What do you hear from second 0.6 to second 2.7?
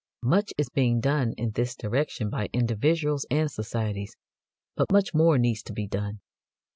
being done in this direction by